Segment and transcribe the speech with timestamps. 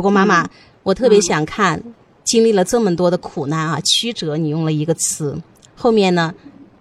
[0.00, 0.48] 不过妈妈，
[0.82, 1.78] 我特别想看，
[2.24, 5.36] 经历了这么多的苦难啊，曲折，你用了一个词，
[5.76, 6.32] 后面呢，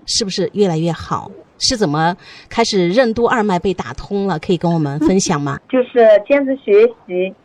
[0.05, 1.29] 是不是越来越好？
[1.57, 2.15] 是怎么
[2.47, 4.39] 开始任督二脉被打通了？
[4.39, 5.59] 可以跟我们分享吗？
[5.67, 7.35] 就是坚持学习，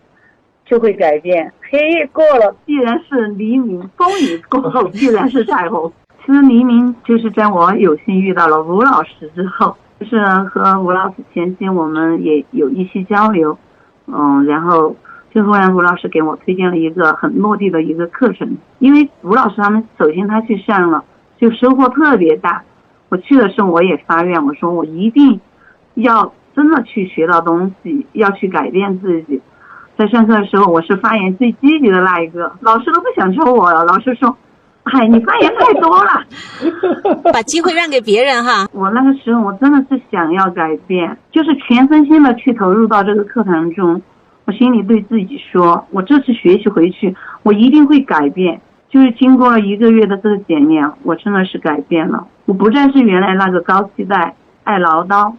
[0.64, 1.52] 就会改变。
[1.68, 5.92] 黑夜过了，必然是黎明；风雨过后，必然是彩虹。
[6.24, 13.58] 其实黎明就是在我有幸遇到了吴老师之后，就是和吴老师前期我们也有一些交流，
[14.06, 14.94] 嗯，然后
[15.34, 21.02] 就忽然吴老师给我推荐了一个很落地的一个课程，因为吴老师他们首先他去上了，
[21.40, 22.62] 就收获特别大。
[23.08, 25.40] 我去的时候我也发愿，我说我一定
[25.94, 29.40] 要真的去学到东西，要去改变自己。
[29.98, 33.84] 在上课的时候，我是发言最积极的那一个，老师都不想抽我了。
[33.84, 34.36] 老师说
[34.84, 36.24] ：“嗨，你发言太多了，
[37.32, 44.00] 把机会让给别人哈。”我那个时候我真的是想要改变，就是全身心的去投入到这个课堂中。
[44.46, 52.26] 我心里对自己说：“我这次学习回去，我一定会改变。”就是经过了一个月的这个检验，我真的是改变了。
[52.44, 55.32] 我不再是原来那个高期待、爱唠叨、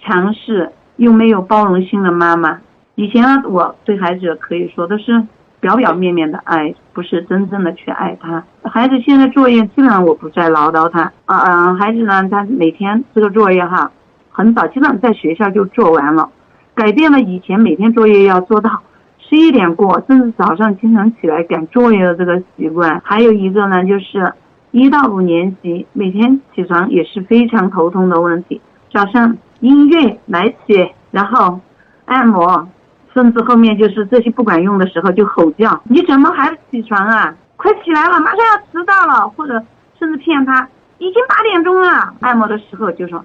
[0.00, 2.60] 强势又没有包容心的妈妈。
[2.94, 5.22] 以前呢，我对孩子可以说都是
[5.60, 8.42] 表表面面的爱，不是真正的去爱他。
[8.62, 13.90] 孩子现在作业基本上我不再唠叨他，啊啊，孩子呢，他每天这个作业哈，
[14.30, 16.30] 很早基本上在学校就做完了，
[16.74, 18.82] 改变了以前每天作业要做到。
[19.28, 24.30] 十一点过，甚至早上经常起来赶作业的这个习惯，还有一个呢，就是
[24.72, 28.60] 一到五年级每天起床也是非常头痛的问题。
[28.92, 31.58] 早上音乐来起，然后
[32.04, 32.68] 按摩，
[33.14, 37.34] 甚至后面就是这些不管用的时候就吼叫：“你怎么还不起床啊？
[37.56, 39.62] 快起来了，马上要迟到了！”或者
[39.98, 42.12] 甚至骗他已经八点钟了。
[42.20, 43.24] 按摩的时候就说：“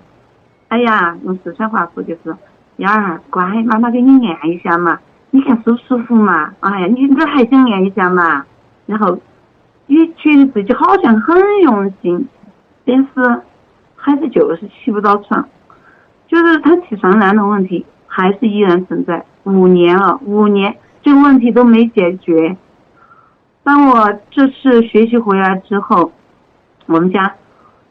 [0.69, 2.33] 哎呀，用四川话说就是
[2.77, 6.53] 幺儿乖，妈妈给你按一下嘛。”你看舒不舒服嘛？
[6.61, 8.45] 哎呀，你这还想按一下嘛？
[8.85, 9.19] 然后，
[9.85, 12.27] 你觉得自己好像很用心，
[12.85, 13.41] 但是
[13.95, 15.47] 孩子就是起不到床，
[16.27, 19.25] 就是他起床难的问题还是依然存在。
[19.43, 22.55] 五年了，五年这个问题都没解决。
[23.63, 26.13] 当我这次学习回来之后，
[26.85, 27.35] 我们家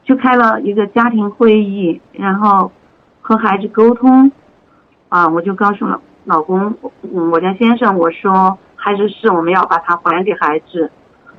[0.04, 2.72] 就开了一个家庭会议，然后
[3.20, 4.32] 和孩子沟通，
[5.08, 6.00] 啊，我就告诉了。
[6.24, 10.90] 老公，嗯，我家先生，我说孩子是我们要把它还给孩子，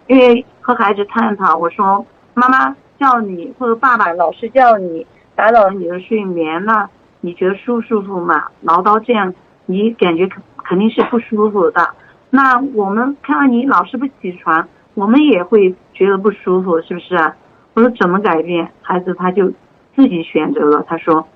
[0.07, 5.05] 因为和孩子探讨，我说妈妈叫你或者爸爸老是叫你，
[5.35, 6.89] 打扰了你的睡眠了，
[7.19, 8.45] 你觉得舒不舒服嘛？
[8.61, 9.33] 唠叨这样，
[9.65, 11.89] 你感觉肯肯定是不舒服的。
[12.29, 17.33] 那我们看到你老是不起床，我们也会觉得不舒服，是不是？
[17.73, 18.71] 我说怎么改变？
[18.81, 19.49] 孩子他就
[19.97, 21.27] 自己选择了，他说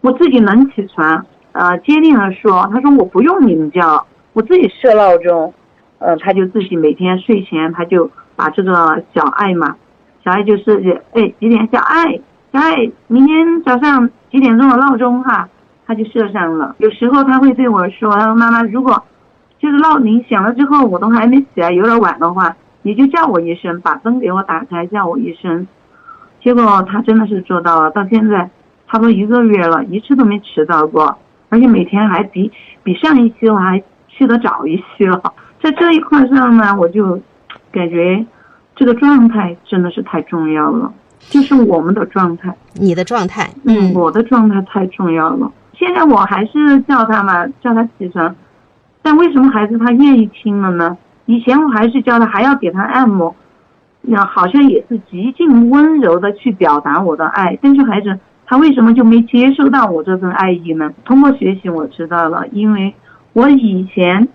[0.00, 1.26] 我自己能起床。
[1.54, 5.54] 呃，坚定的说，他说我不用你们叫，我自己设闹钟，
[6.00, 9.76] 呃，他就自己每天睡前他就把这个小爱嘛，
[10.24, 11.68] 小爱就设计，哎，几点？
[11.70, 12.20] 小爱，
[12.52, 15.48] 小爱，明天早上几点钟的闹钟哈，
[15.86, 16.74] 他就设上了。
[16.78, 19.04] 有时候他会对我说，他说妈妈，如果
[19.60, 25.68] 就是闹铃响了之后我都还没起来，有点晚的话，你就叫我一声，把灯给我打开，叫我一声。
[26.42, 28.50] 结果他真的是做到了，到现在
[28.88, 31.16] 差不多一个月了，一次都没迟到过。
[31.54, 32.50] 而且每天还比
[32.82, 35.22] 比上一期我还去的早一些了，
[35.62, 37.20] 在这一块上呢，我就
[37.70, 38.26] 感觉
[38.74, 45.48] 这个状态真的是太重要了，就是我们的状态，你的状态，嗯，我的状态太重要了。
[45.78, 48.34] 现在我还是叫他嘛，叫他起床，
[49.00, 50.98] 但为什么孩子他愿意听了呢？
[51.26, 53.32] 以前我还是叫他，还要给他按摩，
[54.00, 58.18] 那好像也是极尽温柔的去表达我的爱，但是孩子。
[58.46, 60.92] 他为什么就没接受到我这份爱意呢？
[61.04, 62.94] 通过学习我知道了，因为
[63.32, 64.28] 我以前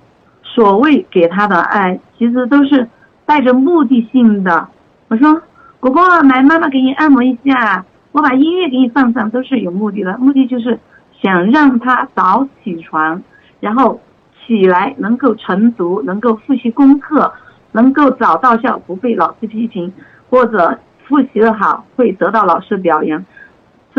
[0.43, 2.87] 所谓给他的爱，其实都是
[3.25, 4.67] 带着目的性的。
[5.09, 5.41] 我说
[5.79, 10.17] ：“果果，来，妈妈给你按摩一下，我把音乐给你放上，都是有目的的。
[10.17, 10.79] 目的就是
[11.21, 13.21] 想让他早起床，
[13.59, 14.01] 然后
[14.45, 17.31] 起来能够晨读，能够复习功课，
[17.73, 19.93] 能够早到校不被老师批评，
[20.29, 23.23] 或者复习的好会得到老师表扬。”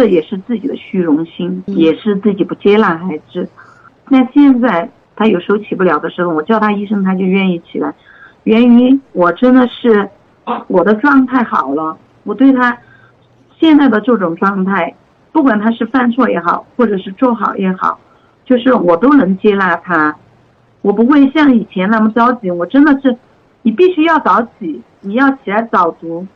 [0.00, 3.46] 这也是自己的虚荣心，也是自己不接纳孩子。
[4.08, 7.92] 那现在他有时候起不了的时候，我叫他一声，他就愿意起来。
[8.44, 10.08] 源于我真的是
[10.68, 12.74] 我的状态好了，我对他
[13.58, 14.94] 现在的这种状态，
[15.32, 18.00] 不管他是犯错也好，或者是做好也好，
[18.46, 20.16] 就是我都能接纳他。
[20.80, 22.50] 我不会像以前那么着急。
[22.50, 23.14] 我真的是，
[23.60, 26.26] 你必须要早起，你要起来早读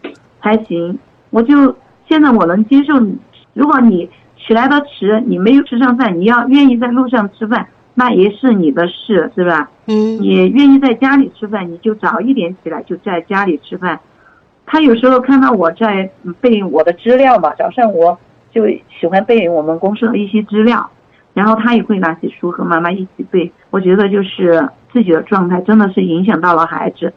[0.43, 0.99] 才行。
[1.31, 1.75] 我就
[2.07, 3.17] 现在我能接受你。
[3.55, 4.11] 如果你
[4.47, 9.71] 起来的迟，你没有吃上饭，你要愿意在路上吃饭，那也是你的事，是吧？
[9.87, 13.99] 嗯你愿意在家里吃饭，你就早一点起来，就在家里吃饭。
[14.67, 18.19] 他有时候看到我在嗯背我的资料嘛，早上我
[18.51, 18.67] 就
[19.01, 20.91] 喜欢背我们公司的一些资料，
[21.33, 23.53] 然后他也会拿起书和妈妈一起背。
[23.71, 27.13] 我觉得就是自己的状态真的是影响到了孩子，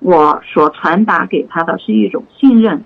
[0.00, 2.84] 我所传达给他的是一种信任，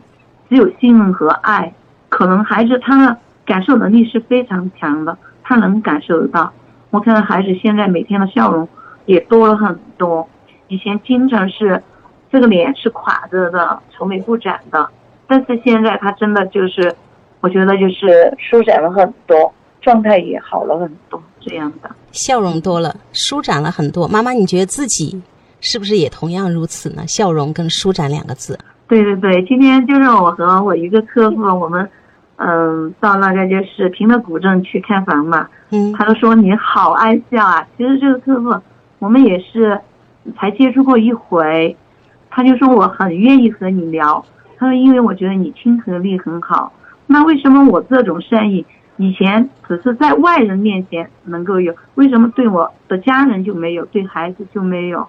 [0.49, 1.75] 只有信任和爱，
[2.15, 6.53] 可能孩子他的感受能力是非常强的，他能感受得到。
[6.91, 8.69] 我看到孩子现在每天的笑容
[9.07, 10.25] 也多了很多，
[10.69, 11.83] 以前经常是
[12.31, 14.89] 这个脸是垮着的，愁眉不展的，
[15.27, 16.95] 但是现在他真的就是，
[17.41, 21.91] 我觉得就是舒展了很多，状态也好了很多，这样的。
[22.13, 24.07] 笑容多了，舒展了很多。
[24.07, 25.21] 妈妈，你觉得自己
[25.61, 27.05] 是不是也同样如此呢？
[27.09, 28.57] 笑容跟舒展两个字。
[28.87, 31.91] 对对对，今天就是我和我一个客户，我们
[32.37, 37.67] 嗯到那个就是平乐古镇去看房嘛，嗯他就说你好爱笑啊。
[37.77, 38.61] 其实这个客户
[38.99, 39.81] 我们也是
[40.37, 41.77] 才接触过一回，
[42.31, 44.25] 他就说我很愿意和你聊。
[44.57, 46.73] 他说因为我觉得你亲和力很好。
[47.07, 48.65] 那为什么我这种善意
[48.97, 55.07] 以前只是在外人面前能够有，为什么对我的家人就没有，对孩子就没有？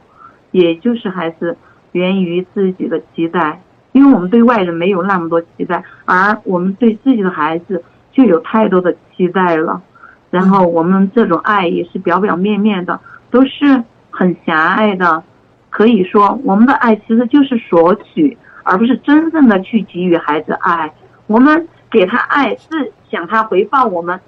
[0.51, 1.57] 也就是还是
[1.91, 3.61] 源于自己的期待，
[3.95, 7.81] 因为我们对外人没有那么多期待，而我们对自己的孩子
[8.11, 9.81] 就有太多的期待了。
[10.29, 12.99] 然后我们这种爱也是表表面面的，
[13.31, 15.23] 都是很狭隘的。
[15.69, 20.93] 可以说，我们的爱其实就是索取，而不是真正的去给予孩子爱。
[21.27, 24.19] 我们给他爱是想他回报我们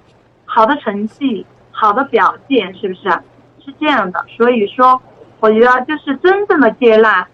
[0.46, 3.10] 好的成绩、好的表现，是不是？
[3.66, 4.26] 是这样的。
[4.30, 5.02] 所以说，
[5.42, 7.28] 我觉得就是真正的接纳，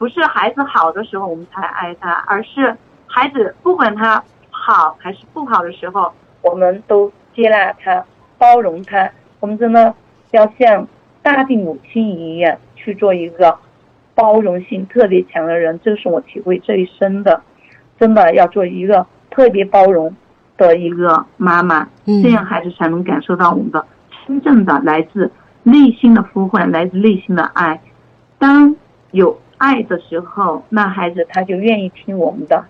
[0.00, 2.74] 不是孩子好的时候我们才爱他，而是
[3.06, 6.10] 孩子不管他好还是不好的时候，
[6.40, 8.02] 我们都接纳他、
[8.38, 9.10] 包容他。
[9.40, 9.94] 我们真的
[10.30, 10.88] 要像
[11.20, 13.58] 大地母亲一样去做一个
[14.14, 17.42] 包容性特别强的人，这是我体会最深的。
[17.98, 20.16] 真的要做一个特别包容
[20.56, 23.84] 的一个妈妈，这样孩子才能感受到我们的
[24.26, 25.30] 真正的来自
[25.62, 27.78] 内心的呼唤，来自内心的爱。
[28.38, 28.74] 当
[29.10, 32.64] 有爱的时候，那孩子他就愿意听我们的，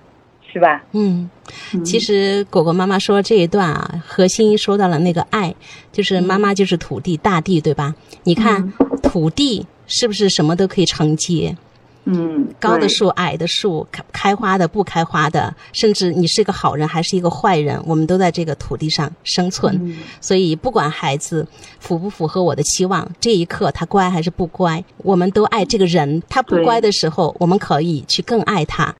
[0.52, 0.82] 是吧？
[0.90, 1.30] 嗯，
[1.72, 5.54] 嗯其实果果妈妈说这一段啊，核心说到了那个爱，
[5.92, 7.94] 就是妈妈就是土地、大地，对吧？
[8.24, 8.72] 你看
[9.02, 11.56] 土地是不是什么都可以承接？
[12.04, 19.78] 嗯，高的树、矮的树，开开花的、不开花的，甚至你是一个好人还是一个坏人，我们都在这个土地上生存。
[19.82, 21.46] 嗯所以，不管孩子
[21.78, 26.22] 符不符合我的期望，这一刻他乖还是不乖，我们都爱这个人。
[26.28, 28.94] 他不乖的时候，我们可以去更爱他。